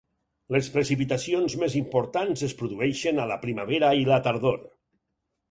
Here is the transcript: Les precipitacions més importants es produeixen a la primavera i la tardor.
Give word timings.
Les 0.53 0.69
precipitacions 0.77 1.55
més 1.63 1.75
importants 1.81 2.43
es 2.49 2.57
produeixen 2.63 3.21
a 3.21 3.29
la 3.33 3.39
primavera 3.45 3.93
i 4.01 4.09
la 4.11 4.21
tardor. 4.31 4.61